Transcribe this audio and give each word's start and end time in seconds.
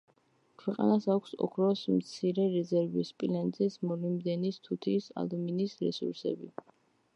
ქვეყანას 0.59 1.03
აქვს 1.15 1.35
ოქროს 1.47 1.83
მცირე 1.97 2.47
რეზერვი, 2.55 3.05
სპილენძის, 3.11 3.77
მოლიბდენის, 3.91 4.59
თუთიის, 4.69 5.13
ალუმინის 5.25 5.79
რესურსები. 5.87 6.53